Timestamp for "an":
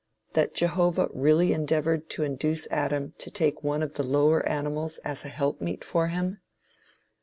5.25-5.29